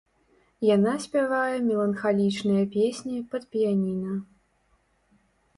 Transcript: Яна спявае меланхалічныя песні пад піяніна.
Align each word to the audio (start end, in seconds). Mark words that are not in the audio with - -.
Яна 0.75 0.93
спявае 1.03 1.57
меланхалічныя 1.67 2.63
песні 2.77 3.17
пад 3.35 3.43
піяніна. 3.53 4.19